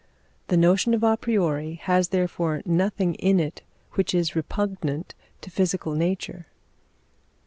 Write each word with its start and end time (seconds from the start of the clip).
The 0.47 0.57
notion 0.57 0.95
of 0.95 1.03
a 1.03 1.15
priori 1.15 1.75
has 1.83 2.07
therefore 2.07 2.63
nothing 2.65 3.13
in 3.13 3.39
it 3.39 3.61
which 3.91 4.15
is 4.15 4.35
repugnant 4.35 5.13
to 5.41 5.51
physical 5.51 5.93
nature. 5.93 6.47